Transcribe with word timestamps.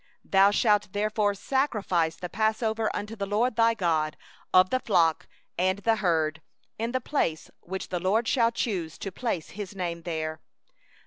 2And 0.27 0.31
thou 0.31 0.49
shalt 0.49 1.35
sacrifice 1.37 2.15
the 2.15 2.27
passover 2.27 2.89
offering 2.89 3.01
unto 3.01 3.15
the 3.15 3.27
LORD 3.27 3.55
thy 3.55 3.75
God, 3.75 4.17
of 4.51 4.71
the 4.71 4.79
flock 4.79 5.27
and 5.59 5.77
the 5.77 5.97
herd, 5.97 6.41
in 6.79 6.91
the 6.91 6.99
place 6.99 7.51
which 7.59 7.89
the 7.89 7.99
LORD 7.99 8.27
shall 8.27 8.49
choose 8.51 8.97
to 8.97 9.11
cause 9.11 9.51
His 9.51 9.75
name 9.75 9.99
to 9.99 10.03
dwell 10.05 10.15
there. 10.17 10.41